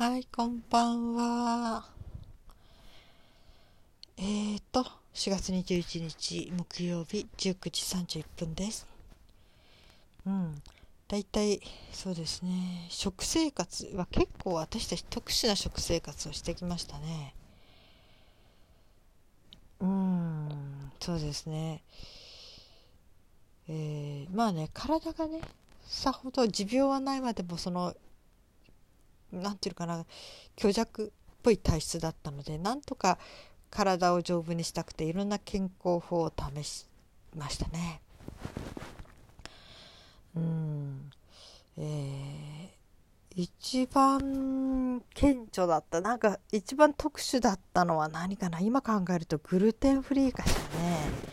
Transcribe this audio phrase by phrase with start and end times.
[0.00, 1.84] はい、こんばんは。
[4.16, 4.82] えーと、
[5.12, 7.82] 4月21日木曜日19時
[8.18, 8.86] 31分です。
[10.26, 10.62] うん。
[11.06, 11.60] だいたい
[11.92, 17.34] そうですね、食生活は結構私たち特殊な食生活をしてきましたね。
[19.80, 20.48] うん、
[20.98, 21.82] そうですね。
[23.68, 25.42] えー、まあね、体がね、
[25.82, 27.94] さほど持病はないまでもその
[29.32, 30.04] 何て言うかな
[30.58, 31.10] 虚弱っ
[31.42, 33.18] ぽい体質だったのでなんとか
[33.70, 36.86] 体を丈夫にしたくていろんな健康法を試し
[37.36, 38.00] ましたね。
[40.36, 41.10] うん
[41.76, 48.60] えー、一番顕著だったなんか一番特殊だったのは何かな？
[48.60, 51.30] 今考えるとグルテンフリーかしらね。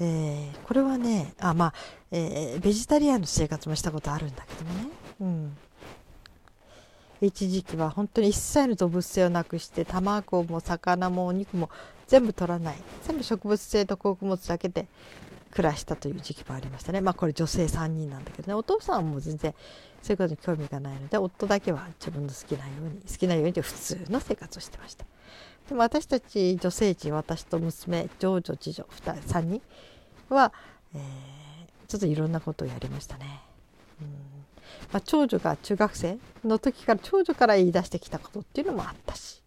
[0.00, 1.74] えー、これはねあまあ、
[2.10, 4.88] えー、ベジタリアンの生活もしたことあるんだけどもね、
[5.20, 5.56] うん、
[7.24, 11.70] 一時期は本当に一切の動物性をなくして卵も魚もお肉も
[12.06, 12.76] 全部取らない。
[13.06, 14.86] 全部植物性と穀物だけで
[15.50, 17.00] 暮らしたという時期もありましたね。
[17.00, 18.54] まあこれ女性3人なんだけどね。
[18.54, 19.54] お父さんはもう全然
[20.02, 25.06] そういうことに興味がないので夫だけは自分の好きなように好きなようにという普通の生活をしてました。
[25.68, 29.62] でも私たち女性陣私と娘長女次女2人3人
[30.28, 30.52] は、
[30.94, 31.00] えー、
[31.88, 33.40] ちょっといろんなことをやりましたね。
[34.02, 34.33] うん。
[34.92, 39.42] まあ、長女が中学生の時から長女から言い出してきたことっていうのもあったし。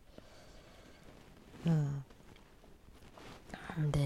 [1.66, 2.04] うん、
[3.92, 4.00] で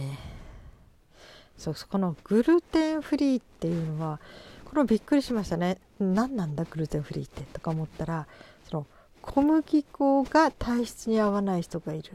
[1.57, 4.19] そうそこのグルテンフリーっていうのは
[4.65, 8.25] これびっくりしましたね何なんだグルテンフリーってとか思ったら
[8.67, 8.87] その
[9.21, 12.13] 小麦粉が体質に合わない人がいる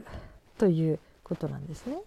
[0.57, 1.97] ということなんですね。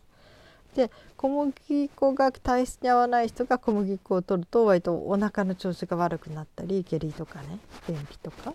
[0.75, 8.55] で小麦粉が体質に合わない人が小麦粉を取ると割とお腹の調子が悪くなったり下痢とかね便秘とか、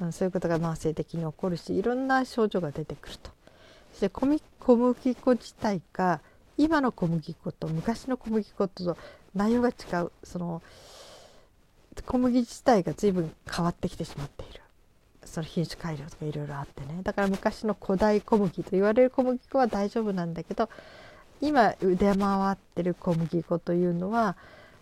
[0.00, 3.30] うん、そういうことが慢性的に起こるしいろんな症状が出てくると。
[3.92, 4.26] そして小
[4.76, 6.20] 麦粉自体が
[6.56, 8.96] 今の小麦粉と昔の小麦粉と
[9.34, 9.72] 内容が違
[10.04, 10.12] う。
[10.22, 10.62] その
[12.06, 14.60] 小麦自体が随分変わってきてしまっている。
[15.24, 17.00] その品種改良とかいろいろあってね。
[17.02, 20.68] だから昔の古代小麦と言われる小麦粉は大丈夫なんだけど
[21.40, 24.36] 今出回ってる小麦粉というのは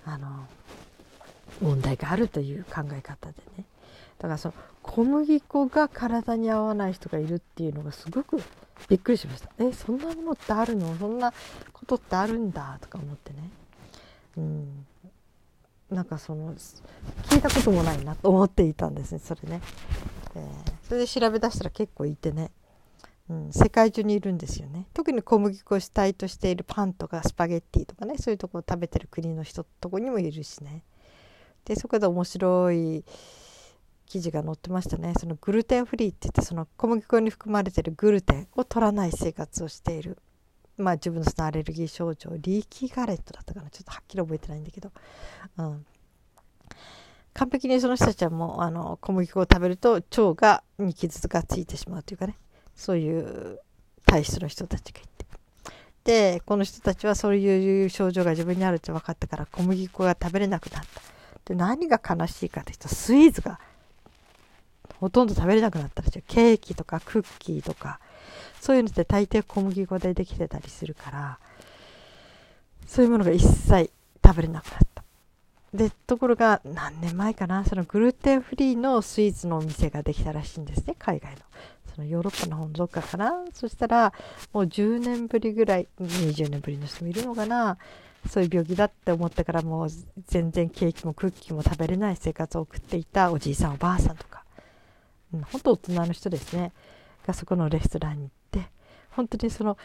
[0.04, 0.46] あの
[1.60, 3.64] 問題があるという考え方でね。
[4.18, 8.42] だからその小麦粉が体に合わない人がいるっていうのがすごく
[8.88, 9.50] びっくりしました。
[9.58, 10.96] えそんなものってあるの？
[10.96, 11.32] そんな
[11.72, 13.50] ことってあるんだとか思ってね。
[14.36, 14.86] うん。
[15.90, 16.54] なんかその
[17.24, 19.62] 聞いたこともないなと思っていたんですねそれね、
[20.34, 22.50] えー、それで調べ出したら結構いてね。
[23.30, 24.88] うん、世界中にいるんですよね。
[24.94, 30.82] 特に小麦粉を主体としているパンとかスパゲッティとかねそういうとこを食べてる国の人とこにもいるしね。
[31.64, 33.04] でそこで面白い
[34.06, 35.12] 記事が載ってましたね。
[35.18, 40.18] そのグルテンフリーって言ってその小麦粉に含まれてるグルテンを取らない生活をしている
[40.78, 43.68] まあ自分のそのアレルギー症状リーキーガレットだったかな。
[43.68, 44.90] ちょっとはっきり覚えてないんだけど、
[45.58, 45.86] うん、
[47.34, 52.38] 完璧にその人たちはもうあの小麦粉を食べると腸がに傷がついてしまうというかね。
[52.78, 53.58] そういう
[54.06, 55.26] 体質の人たちがいて。
[56.04, 61.02] でこの人たちはそういう症状が自分にあるって分かったから小麦粉が食べれなくなった。
[61.44, 63.58] で何が悲しいかというとスイーツが
[65.00, 66.22] ほとんど食べれなくなったんですよ。
[66.26, 68.00] ケーキとかクッキーとか
[68.60, 71.38] そういうのって大抵小麦粉でできてたりするから
[72.86, 73.90] そういうものが一切
[74.24, 75.04] 食べれなくなった。
[75.74, 81.38] でところが何年前かなそのグルテンフリーのスイーツのお店ができたらしいんですね海外の。
[81.98, 83.32] そのヨーロッパの方のどっかかな？
[83.52, 84.12] そしたら
[84.52, 87.76] もう10年ぶりぐらい20年ぶりの人もいるのかな？
[88.28, 89.88] そういう病気だって思ってからもう
[90.28, 94.44] 全然ケーキもクッキーも食べれない生活を送っていたおじいさんおばあさんとか、
[95.34, 96.72] うん、本当大人の人ですね。
[97.26, 98.70] がそこのレストランに行って
[99.10, 99.76] 本当にその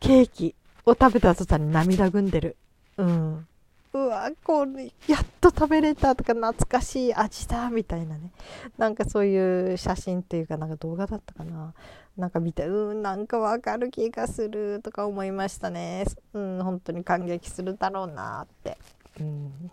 [0.00, 0.54] ケーキ
[0.86, 2.56] を食べた途端に涙ぐんでる、
[2.96, 3.46] うん、
[3.94, 8.32] うわこれやっと食べれたとか懐かしい味だみたいなね。
[8.76, 11.72] なんかそういう写真っていうかなんか動画だったかな。
[12.16, 16.06] なんか見てうんなんかわかる気がするとか思いましたね。
[16.32, 18.78] うん本当に感激するだろうなって。
[19.20, 19.70] うん。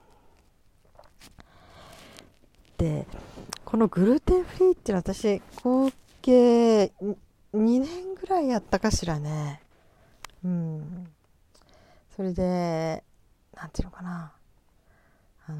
[2.78, 3.08] で
[3.66, 5.92] このグルテンフリーっていうのは私合
[6.22, 7.16] 計2
[7.54, 9.64] 年ぐらいやったかしらね。
[10.46, 11.08] うん。
[12.16, 13.04] それで
[13.62, 14.32] なんていうのかな
[15.48, 15.58] あの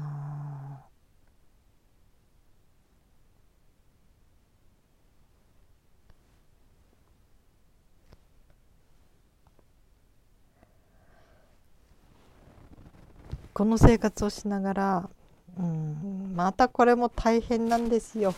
[13.52, 15.08] この生活をしながら、
[15.56, 18.34] うん、またこれも大変なんですよ。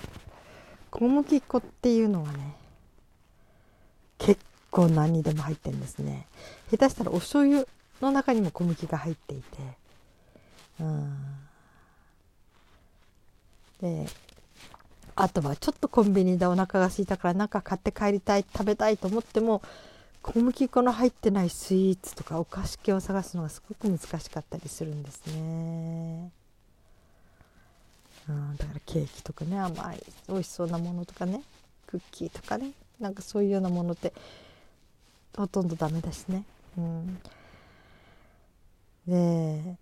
[0.90, 2.54] 小麦粉っていうのはね
[4.18, 6.28] 結構何にでも入ってるんですね
[6.70, 7.66] 下手したらお醤油
[8.00, 9.44] の中にも小麦が入っていて
[10.80, 11.16] うん
[13.80, 14.06] で
[15.16, 19.62] あとはちょっとコンビニでお腹が空いたから何か買って帰りたい食べたいと思っても
[20.22, 26.30] 小麦粉の入ってないスイーツとかお菓子系を探すのがすごく難しかったりするんですね。
[28.26, 31.42] うん、だからケーキとかね甘い美味しそうなものとかね
[31.86, 34.14] クッキーとかねなんかそういうようなものって
[35.36, 36.44] ほとんどダメだしね。
[36.78, 37.18] うん、
[39.06, 39.76] で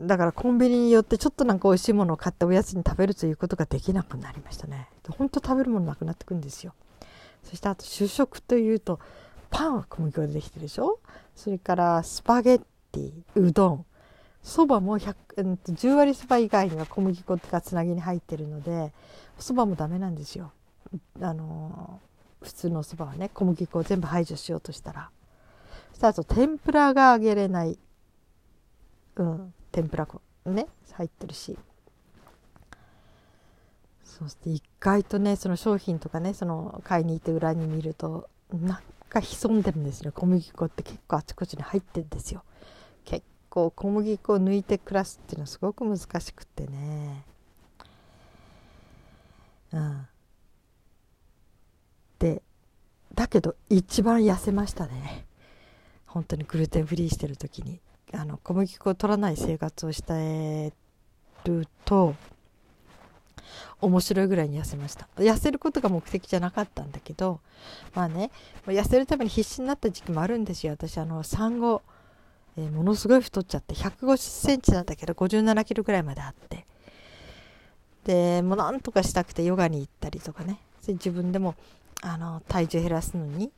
[0.00, 4.88] だからコンビニによってちょっとなんか美味しいものを買っておやつに食べるということができなくなりましたね。
[5.08, 6.74] ほんと食べるものなくなってくるんですよ。
[7.44, 8.98] そしてあと主食というと
[9.50, 10.98] パンは小麦粉でできてるでしょ？
[11.36, 12.58] それからスパゲッ
[12.90, 13.86] ティうどん
[14.42, 18.92] そばも100、うん、10割そば以外には小麦粉がつなぎに入ってるので
[19.38, 20.52] そばもダメなんですよ。
[21.20, 22.00] あの
[22.42, 25.10] 普通のそばはね小麦粉を全部排除しようとしたら。
[25.92, 27.78] そしてあと天ぷらが揚げれない、
[29.16, 30.20] うん、天ぷら粉。
[30.46, 31.58] ね入ってるし。
[34.04, 42.44] そして意外とねその商品とかねその買いに行って裏に見るとなんか潜んでるんですね小麦粉って結構あちこちに入ってるんですよ。
[43.04, 47.24] 結構小麦粉を抜いて暮らすっていうのはすごく難しくってね。
[49.72, 50.06] うん。
[52.18, 52.42] で
[53.14, 55.26] だけど一番痩せましたね。
[56.06, 57.80] 本当にグルテンフリーしてる時に。
[58.14, 60.72] あの小麦粉を取らない生活をして
[61.44, 62.14] ると
[63.80, 65.08] 面白いぐらいに痩せました。
[65.16, 67.40] 痩せることが目的じゃなかったんだけど
[67.94, 68.30] まあね
[68.66, 70.72] 痩せるために必死になった時期もあるんですよ。
[70.72, 71.82] 私あの産後、
[72.56, 76.66] えー、ものすごい太っちゃって1 5 0センチなんだけど5 7キロぐらいまであって。
[78.04, 80.58] でもうなんとかしたくてヨガに行ったりとかね。
[80.86, 81.54] 自分でも
[82.02, 83.50] あの体重減らすのに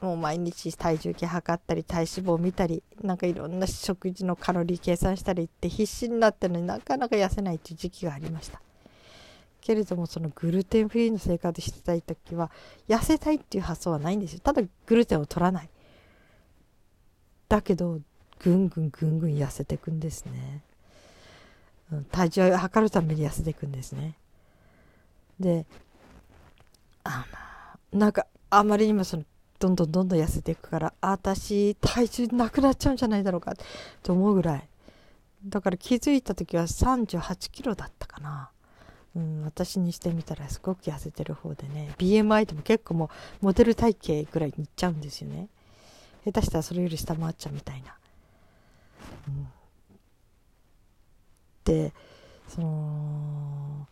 [0.00, 8.60] もう毎日体重計測ったり体脂肪を見たりなんかいろんな食事のカロリー計算したりって必死になってるのになかなか痩せないっていう時期がありました。
[9.60, 12.50] けれどもそのグルテンフリーの生活してたい時は
[12.88, 14.40] 痩せたいっていう発想はないんですよ。
[14.40, 15.68] ただグルテンを取らない。
[17.48, 18.00] だけど
[18.38, 20.62] ぐんぐんぐんぐん痩せていくんですね、
[22.12, 24.14] 体重を測るために痩せていくんですね。
[25.40, 25.66] で
[27.04, 27.24] あ
[27.92, 29.24] のなんかあまりにもその
[29.58, 33.54] どんどんどんどん痩せていくから私体重なくなっちゃうんじゃないだろうか
[34.02, 34.68] と思うぐらい。
[35.44, 38.50] だから気づいた時は38キロだったかな。
[39.16, 43.10] うん、私にしてみたらすごく痩せてる方でね BMI でも結構も
[43.42, 45.48] うモデル体型ぐらいにいっちゃうんですよね。
[46.24, 47.96] 下手したらそれより下回っちゃうみたいな、
[49.28, 49.48] うん、
[51.64, 51.92] で
[52.48, 53.88] その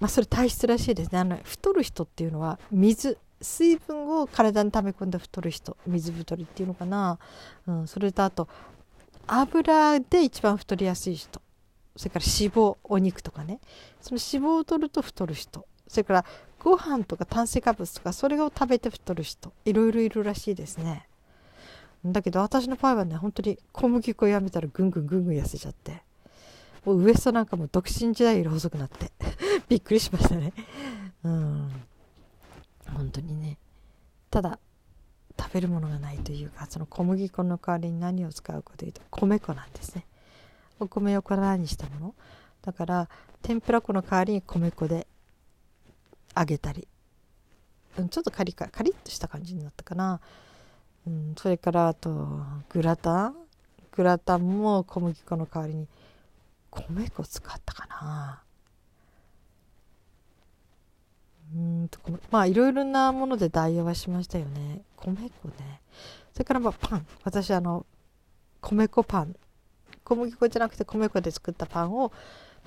[0.00, 1.20] まあそれ体質らしいですね。
[1.20, 3.16] あの太る人っていうのは水。
[3.40, 7.18] 水分を体に溜め込んで太る人水太りっていうのかな、
[7.66, 8.48] うん、それとあと
[9.26, 11.40] 油で一番太りやすい人。
[11.96, 13.60] それから脂肪お肉とかね。
[14.00, 15.66] その脂肪を取ると太る人。
[15.86, 16.24] それから
[16.58, 19.52] ご飯とか炭水化物とかそれを食べて太る人。
[19.64, 21.08] いろいろいるらしいですね。
[22.04, 26.02] だけど私の場合はね本当に小麦粉やめたらぐんぐんぐんぐん痩せちゃって。
[26.84, 29.10] もうウエストなんかも独身時代より細くなって。
[29.68, 30.52] びっくりしましたね。
[31.22, 31.70] うん。
[32.92, 33.58] 本当にね。
[34.30, 34.58] ただ
[35.38, 40.06] 食べるものがないというかその小麦粉の代わりに何を使うかというと米粉なんですね。
[40.80, 42.14] お米を粉にしたもの。
[42.62, 43.08] だから
[43.42, 45.06] 天ぷら粉の代わりに米粉で
[46.36, 46.88] 揚げたり、
[47.98, 50.20] うん、ちょっとカリカリッとした感じになったかな、
[51.06, 52.10] うん、それからあと
[52.70, 53.36] グラタン。
[53.92, 55.86] グラタンも小麦粉の代わりに
[56.70, 58.42] 米粉使ったかな。
[61.54, 64.82] うんとまあいろいろなもので代用はしましたよね。
[64.96, 65.80] 米粉ね。
[66.32, 67.06] それからまあパン。
[67.22, 67.86] 私あの
[68.60, 69.36] 米粉パン。
[70.02, 72.12] 小麦粉じゃなくて米粉で作ったパンを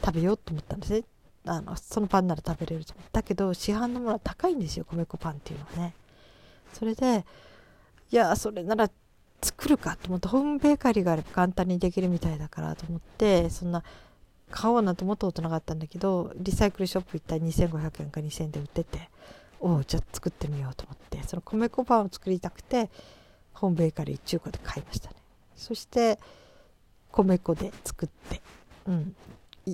[0.03, 1.03] 食べようと思ったんですね。
[1.45, 5.93] あのそのパンなら食べれると思だけど市販のものは高いんですよ米粉パンっていうのはね。
[6.73, 7.25] それで
[8.11, 8.89] いやそれなら
[9.41, 13.83] 作るかと思ってホームベーカリーがあれば簡単にできるみたいだからと思ってそんな
[14.49, 19.09] 買おうなんてもっと大人かったんだけどリサイクルショップ行ったら2500円か2000円で売ってて
[19.59, 22.89] おおじゃあ作ってみようと思ってその米粉パンを作りたくて
[23.53, 25.15] ホームベーカリー中古で買いましたね。
[25.55, 26.19] そして
[27.11, 28.41] 米粉で作って、
[28.85, 29.15] うん、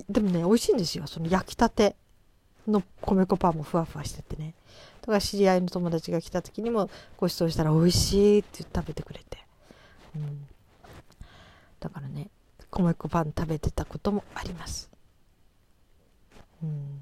[0.08, 1.06] でもね美味しいんですよ。
[1.06, 1.94] その焼きたて
[2.66, 4.54] の米粉パンもふわふわしててね。
[5.02, 6.88] だか知り合いの友達が来た時にも
[7.18, 9.38] ご馳走したら美味しいって食べてくれて、
[10.16, 10.46] うん、
[11.78, 12.30] だからね
[12.74, 14.90] 米粉パン食べてたこともあります、
[16.62, 17.00] うん、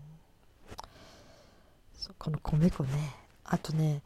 [2.19, 2.91] この米粉ね。
[3.45, 4.02] あとね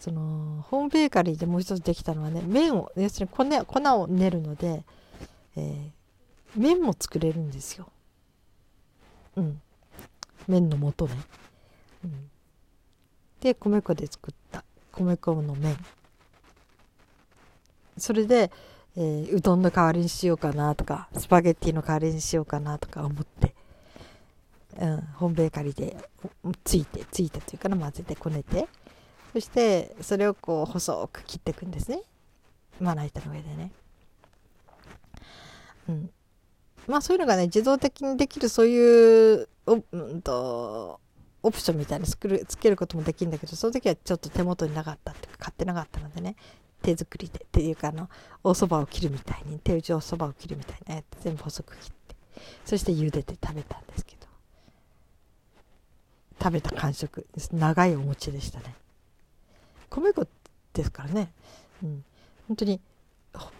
[0.00, 4.82] そのホームベーカリーでもう一つできたのはね麺を要するに粉粉を練るので、
[5.56, 7.88] えー、麺も作れるんですよ。
[9.36, 9.62] うん、
[10.48, 11.14] 麺の素ね。
[12.04, 12.30] うん、
[13.40, 15.76] で米粉で作った米粉の麺。
[17.96, 18.50] それで、
[18.96, 23.54] えー、うどんの代わりにしようかなとかスパゲッティの代わりにしようかなとか思って、
[24.78, 25.96] うん、ホームベーカリーで
[26.62, 28.68] ついてついてというかな混ぜてこねて
[29.32, 32.02] そしてそれをこう細く切っていくんですね。
[32.80, 33.72] まな板の上でね。
[35.88, 36.10] うん、
[36.86, 41.00] まあそういうのがね自動的にできるそういうお、うんと、
[41.42, 46.36] オプションみたいに作るつけることもできるんだけどその時はちょっと手元になかったっていうか買ってなかったのでね。
[46.84, 48.08] 手作りでっていうかあの
[48.42, 52.16] おそばを切るみたいに手打ちおそばを切るみたいなやって全部細く切って
[52.64, 54.24] そして茹でて食べたんですけど。
[56.44, 58.74] 食べた感触長いお餅でしたね。
[59.88, 60.26] 米粉
[60.74, 61.32] ですからね、
[61.82, 62.04] うん、
[62.48, 62.80] 本当に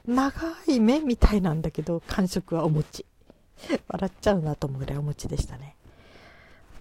[0.06, 0.32] 長
[0.66, 3.06] い麺みたいなんだけど感触はお餅。
[3.88, 5.76] 笑っちゃうなと思うぐらいお餅でしたね。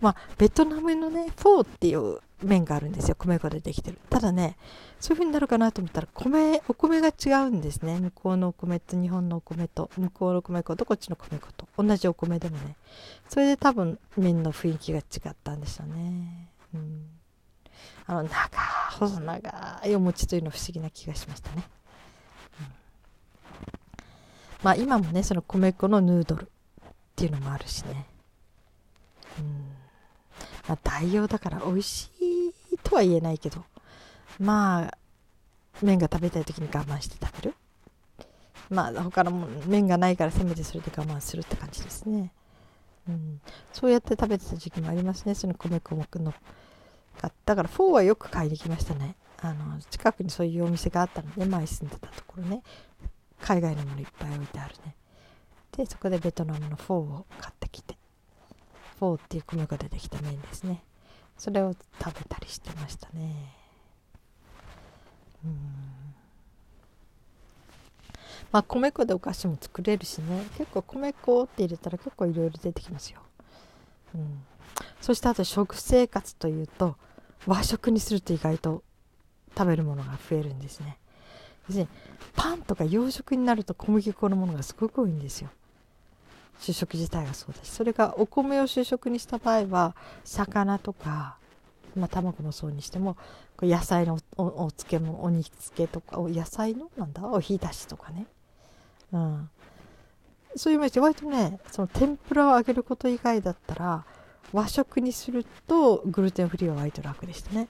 [0.02, 3.16] まあベトナムのねフォーっていう麺があるんですよ。
[3.16, 4.00] 米粉でできてる。
[4.10, 4.58] ただね
[5.00, 8.00] そういう風になるかなと思ったら米お米が違うんですね。
[8.00, 11.68] 向こうのお米と日本のお米と向こうの米粉とこっちの米粉と。
[11.78, 12.76] 同じお米でもね。
[13.30, 16.50] それで多分麺の雰囲気が違ったんでしょうね。
[16.74, 17.06] うん。
[18.06, 18.32] あの長
[19.00, 21.64] 細長いお餅というの不思議な気がしましたね、
[22.60, 22.66] うん、
[24.62, 26.48] まあ今もねその米粉のヌードルっ
[27.16, 28.06] ていうのもあるしね。
[29.40, 29.46] うん。
[30.68, 32.13] まあ代用だから美味しい。
[32.94, 33.64] とは言えないけど
[34.40, 34.98] まあ
[35.82, 37.56] 麺が食べたい時に我慢して食べる。
[38.70, 39.32] まあ他の
[39.66, 42.32] 麺がないからせめてそれで我慢するって感じですね、
[43.10, 43.42] うん、
[43.74, 45.34] そうやって食べてた時期もありますね。
[45.34, 46.34] その米粉もの
[47.46, 47.68] だから。
[47.68, 49.16] フォーはよく買いに来ましたね。
[49.42, 52.62] あの近くにそういうお店があったので前住んでたところね。
[53.42, 54.96] 海外のものいっぱい置いてあるね。
[55.76, 57.98] でそこでベトナムのフォーを買ってきて。
[59.00, 60.84] フォーっていう米でできた麺ですね。
[61.38, 63.56] それを食べたりしてましたね。
[65.44, 65.58] うん。
[68.52, 70.46] まあ米粉でお菓子も作れるしね。
[70.58, 73.20] 結構米粉って入れたら結構いろいろ出てきますよ、
[74.14, 74.44] うん、
[75.02, 76.96] そしてあと食生活というと
[77.48, 78.84] 和食にすると意外と
[79.58, 80.98] 食べるものが増えるんですね。
[81.68, 81.90] 要するに
[82.36, 85.50] パンとか洋食になると小麦粉のものがすごく多いんですよ。
[86.60, 91.38] 主食自体がそうだしそれがお米を主食にした場合は魚とか、
[91.96, 93.18] まあ、卵もそうにしても
[93.62, 97.24] 野菜のおお漬物お煮つけとかお野菜のなんだ？
[97.24, 98.26] おひだしとかね、
[99.12, 99.50] うん、
[100.56, 104.06] そういう意味で割とねその天ぷらを揚げること以外だったら
[104.52, 107.68] 和食にするとグルテンフリーは割と楽でしたね、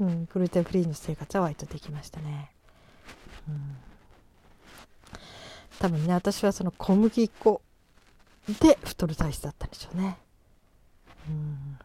[0.00, 2.50] うん、グルテンフリーの生活は割とできましたね、
[3.48, 3.76] うん、
[5.78, 7.60] 多分ね私はその小麦粉
[8.48, 10.18] で太る体質だったんでしょうね。
[11.28, 11.78] うん。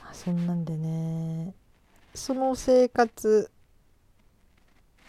[0.00, 1.54] まあ、そんなんでね
[2.14, 3.50] その生活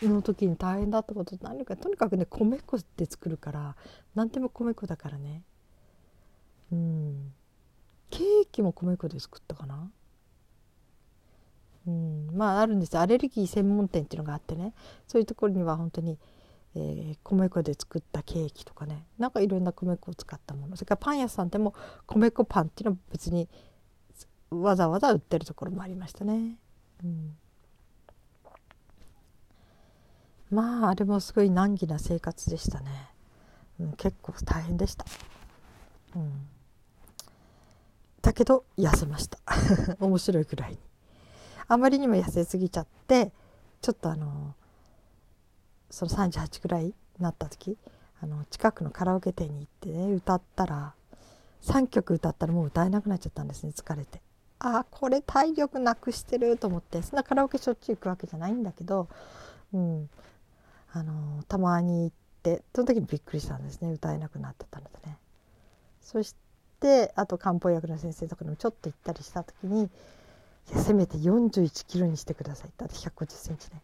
[0.01, 3.75] の時に大変だったこと何かとにかくね米粉って作るから
[4.15, 5.43] 何でも米粉だからね。
[6.71, 7.33] うん。
[8.09, 9.89] ケーキも米粉で作ったかな。
[11.87, 12.29] うん。
[12.33, 14.73] まああるんですアレルギー専門店っていうのがあってね。
[15.07, 16.17] そういうところには本当に
[16.75, 21.73] えー、米粉で作ったケーキとかねなんかいろんな米粉を使ったものそれからパン屋さんでも
[22.05, 23.49] 米粉パンっていうのは別に
[24.51, 26.57] わざわざ売ってるところもありましたね。
[27.03, 27.37] うん、
[30.49, 32.89] まああれもすごい難儀な生活でしたね。
[33.79, 35.05] うん、結構大変でした。
[36.15, 36.47] うん、
[38.21, 39.37] だけど痩せました
[40.03, 40.77] 面白いくらいに。
[41.67, 43.31] あまりにも痩せすぎちゃって
[43.81, 44.55] ちょっとあの
[45.89, 47.77] その38くらいになった時
[48.21, 50.93] あの近くのカラオケ店に行ってね歌ったら
[51.63, 54.21] 3曲歌ったらもう歌えなくなっちゃったんですね疲れて。
[54.61, 59.07] あこれ体力なくしてると思ってそんなカラオケしょっちゅう行くわけじゃないんだけど、
[59.73, 60.09] うん、
[60.91, 65.17] あのたまに行ってその時にびっくりしたんですね歌えなくなってたのでね。
[66.01, 66.35] そし
[66.81, 69.89] てあと漢方薬の先生とかにもちょっと行ったりした時に
[70.65, 73.81] せめて41キロにしてくださいって私150センチね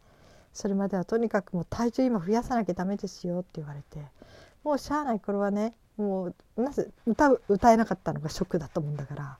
[0.56, 4.00] それまではとにかくもう体重今増やさなきゃダメですよって言われて
[4.64, 9.38] もうしゃあないこれはねもうなぜ歌歌えなかったのがショックだと思うんだから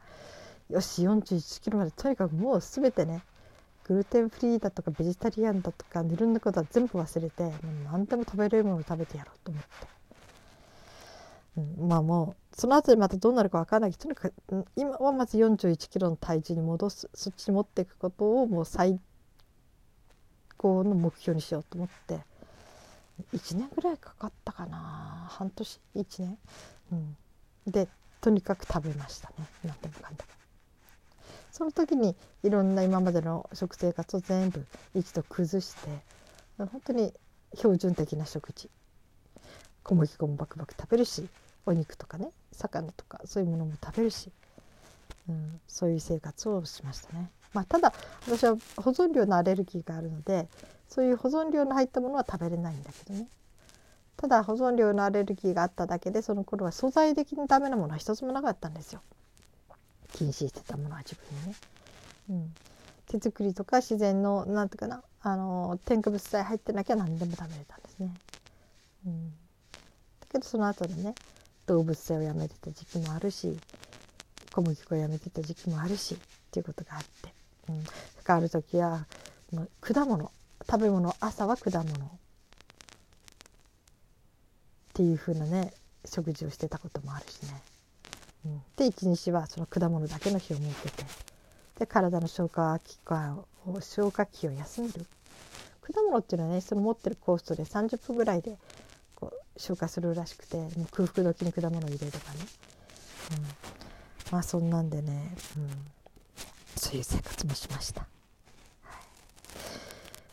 [0.70, 3.24] よし41キロまでとにかくもう全てね
[3.88, 7.54] グルテンフリーだとかベジタリアンだとかいろんなことは全部忘れてもう
[7.92, 9.88] 何でも食べれるものを食べてやろうと思って、
[11.80, 19.00] うん、まあもうその後でまたどうなるか分からないけどとにかく今はまず4 1キロの体重に戻すそっちに持っていくことをもう最
[20.58, 22.20] 高の目標にしようと思って。
[23.34, 25.28] 1年ぐらいかかったかな。
[25.30, 26.38] 半年1年、
[26.92, 27.18] うん、
[27.68, 27.88] で
[28.22, 29.36] とにかく食べましたね。
[29.64, 30.30] 何でもかんでも。
[31.52, 35.90] その時にいろんな今までの食生活を全部一度崩して
[36.58, 37.14] 本当に
[37.56, 38.70] 標準的な食事。
[39.84, 41.30] 小麦粉もバクバク食べるし
[41.66, 44.32] お肉とかね魚とかそういうものも食べるし、
[45.30, 47.30] うん、そういう生活をしましたね。
[47.56, 47.94] まあ、ただ
[48.28, 50.50] 私は保存料のアレルギーがあるので
[50.90, 53.28] そういう保存料の入ったものは食べれないんだけどね。
[54.18, 59.02] ただ保存料のアレルギーがあっただけでその頃は素材的にダメなものは一つもなかったんですよ。
[60.14, 61.56] 禁止してたものは自分にね。
[62.30, 62.54] うん、
[63.08, 68.14] 手作りとか自然のなんていうかなあの添加物さえ入ってなきゃ何でも食べれたんですね。
[69.06, 71.16] うん、だけどその後でね
[71.68, 73.58] 動物性をやめてた時期もあるし
[74.54, 76.18] 小麦粉をやめてた時期もあるしっ
[76.52, 77.35] ていうことがあって、
[77.70, 77.84] うん、
[78.26, 79.06] ある時は
[79.82, 80.32] 果物
[80.70, 81.86] 食べ物朝は果物。
[81.86, 82.18] っ
[84.94, 85.74] ていう風なね
[86.06, 87.62] 食事をしてたこともあるしね。
[88.46, 91.04] うん、で一日はその果物だけの日を設けて
[91.80, 93.46] で体の消化器官を
[93.82, 95.06] 消化器を休める。
[95.82, 98.58] 果物っていうのはねその持ってるコーストで30分ぐらいで
[99.16, 102.22] こう消化するらしくてもう空腹時に果物を入れればね、
[103.32, 105.70] うん、まあそんなんでね、うん、
[106.76, 108.06] そういう生活もしました。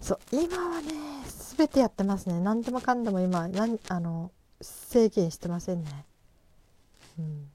[0.01, 0.93] そう今はね
[1.57, 2.41] 全てやってますね。
[2.41, 4.31] 何でもかんでも今何あの
[4.61, 6.05] 制限してませんね。
[7.19, 7.49] うん。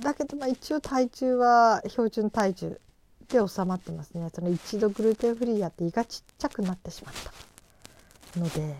[0.00, 2.80] だけどまあ一応体重は標準体重
[3.28, 4.30] で収まってますね。
[4.34, 7.32] その一度グルテンフリーやって胃がちっちゃくなってしまった。
[8.38, 8.76] ので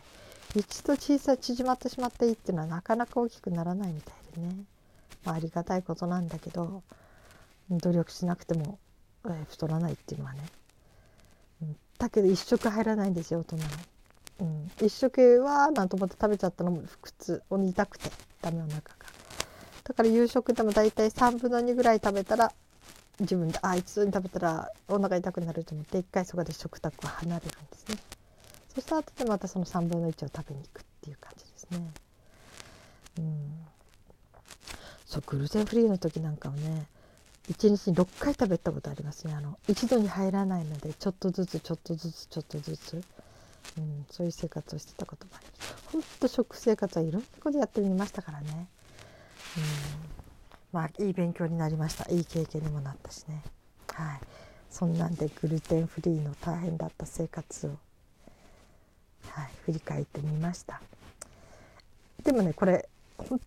[0.54, 4.54] 一度小さい縮まってしまった胃っていうのはなかなか大きくならないみたいでね、
[5.24, 6.82] まあ、ありがたいことなんだけど
[7.70, 8.78] 努力しなくても、
[9.26, 10.40] えー、太らないっていうのはね、
[11.62, 13.62] うん、だけど一食入らないんですよ大人の。
[14.40, 18.80] うん、一食はなんと思って食べちゃったのも腹痛を痛くてダメお腹が。
[19.84, 22.52] だから夕食でも大体3分の2ぐらい食べたら
[23.20, 28.20] 自分であ一度に食べたらお腹痛くなると思って一回そこで食卓を離れるんですね。
[28.74, 31.92] そしたら後でまたその3分の1を食べに行くっていう感じですね
[33.18, 33.66] うん
[35.20, 36.86] そうグルテンフリーの時なんかはね
[37.50, 39.34] 1日に6回食べたことありますね。
[39.34, 42.94] あの一度に入らないのでちょっとずつちょっとずつちょっとずつ、
[43.76, 45.74] うん、そういう生活をしてたこともあります。
[45.92, 48.68] ほんと食生活はいろんなことやってみましたからね。
[49.56, 49.62] うん。
[50.72, 52.08] まあいい勉強になりました。
[52.10, 53.42] いい経験にもなったしね。
[53.92, 54.20] はい。
[54.70, 57.70] そんなんでグルテンフリーの大変だった生活を、
[59.30, 60.80] はい、振り返ってみました。
[62.22, 63.40] でもねこれ本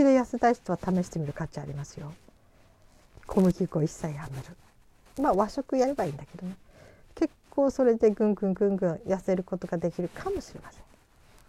[0.00, 2.12] 気で痩せたい人は試してみる価値ありますよ。
[3.26, 4.44] 小麦粉一切やめる。
[5.22, 6.56] まあ和食やればいいんだけどね。
[7.14, 10.78] 結構それでぐんぐんぐんぐん痩せることができるかもしれませ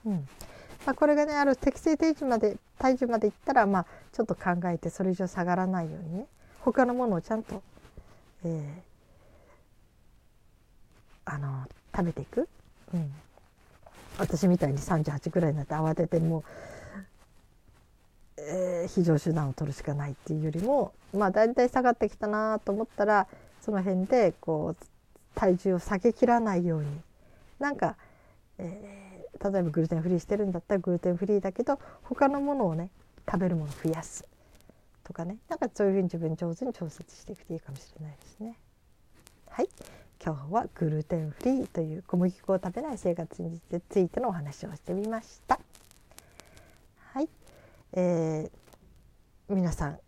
[0.09, 0.13] ん。
[0.13, 0.27] うん。
[0.85, 6.25] まあ、これがねある適正体重まで体重までいったら、まあ、ちょっと考えてそれ以上下がらないようにね。
[6.59, 7.63] 他のものをちゃんと、
[8.43, 12.47] えー、あの食べていく、
[12.93, 13.11] うん、
[14.19, 16.43] 私みたいに38ぐらいになって慌ててもう、
[18.41, 23.27] えー、非常手段を取るしかないっていうよりもまあだいたい下がってきたなと思ったら
[23.61, 24.85] その辺でこう
[25.35, 26.87] 体重を下げきらないように
[27.59, 27.95] なんか、
[28.57, 29.01] えー
[29.41, 32.91] 例えばグルテンフリーしてるんだったらグルテンフリーだけど他のものをね
[33.29, 34.23] 食べるものを増やす
[35.03, 38.57] とかねなんかそういうふうに自分上手に調節していくといいかもしれないですね。
[39.49, 39.69] はい
[40.23, 45.59] 今日はグルテンフリーという小麦粉を食べない生活についてのお話をしてみました。
[47.13, 47.27] はい、
[47.93, 49.99] えー、皆さん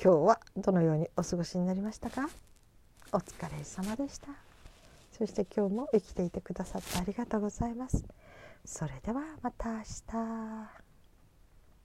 [0.00, 2.28] 今日はどのようにお過ごしになりましたか？
[3.12, 4.28] お疲れ様でした。
[5.10, 8.04] そして今日も生きていてくださってありがとうございます。
[8.64, 10.81] それではまた明日。